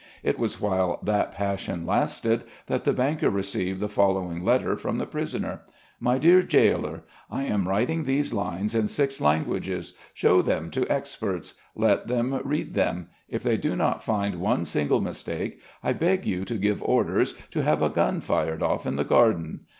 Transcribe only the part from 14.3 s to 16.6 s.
one single mistake, I beg you to